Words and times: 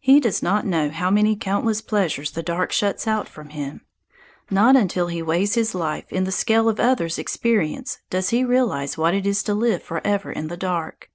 He 0.00 0.18
does 0.18 0.42
not 0.42 0.66
know 0.66 0.90
how 0.90 1.12
many 1.12 1.36
countless 1.36 1.80
pleasures 1.80 2.32
the 2.32 2.42
dark 2.42 2.72
shuts 2.72 3.06
out 3.06 3.28
from 3.28 3.50
him. 3.50 3.82
Not 4.50 4.74
until 4.74 5.06
he 5.06 5.22
weighs 5.22 5.54
his 5.54 5.76
life 5.76 6.10
in 6.12 6.24
the 6.24 6.32
scale 6.32 6.68
of 6.68 6.80
others' 6.80 7.20
experience 7.20 7.98
does 8.10 8.30
he 8.30 8.42
realize 8.44 8.98
what 8.98 9.14
it 9.14 9.28
is 9.28 9.44
to 9.44 9.54
live 9.54 9.80
forever 9.84 10.32
in 10.32 10.48
the 10.48 10.56
dark. 10.56 11.08